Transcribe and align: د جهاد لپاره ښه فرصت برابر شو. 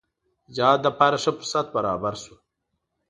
د 0.45 0.47
جهاد 0.55 0.79
لپاره 0.87 1.15
ښه 1.23 1.31
فرصت 1.37 1.65
برابر 1.75 2.13
شو. 2.23 2.35